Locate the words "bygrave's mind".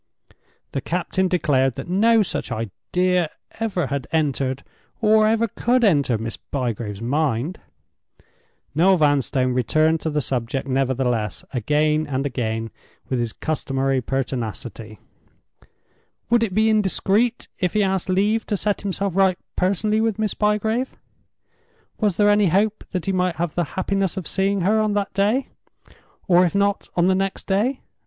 6.37-7.59